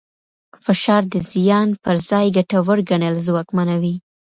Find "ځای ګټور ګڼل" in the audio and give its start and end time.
2.09-3.15